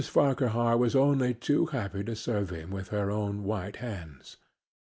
Farquhar 0.03 0.77
was 0.77 0.95
only 0.95 1.35
too 1.35 1.67
happy 1.67 2.03
to 2.05 2.15
serve 2.15 2.49
him 2.49 2.71
with 2.71 2.87
her 2.87 3.11
own 3.11 3.43
white 3.43 3.75
hands. 3.75 4.37